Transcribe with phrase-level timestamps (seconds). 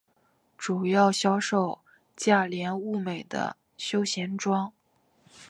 [0.57, 1.77] 主要销售
[2.15, 4.73] 价廉物美的休闲装。